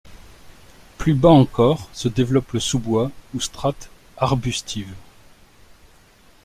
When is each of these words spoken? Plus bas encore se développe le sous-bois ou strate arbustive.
Plus 0.97 1.13
bas 1.13 1.29
encore 1.29 1.87
se 1.93 2.07
développe 2.07 2.53
le 2.53 2.59
sous-bois 2.59 3.11
ou 3.35 3.39
strate 3.39 3.91
arbustive. 4.17 4.95